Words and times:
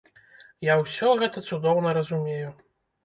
Я 0.67 0.77
ўсе 0.79 1.11
гэта 1.21 1.37
цудоўна 1.53 1.93
разумею. 1.99 2.49